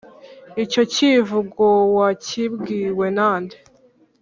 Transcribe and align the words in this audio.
Icyo 0.63 0.83
kivugo 0.93 1.65
wakibwiwe 1.97 3.05
na 3.17 3.31
nde, 3.41 3.57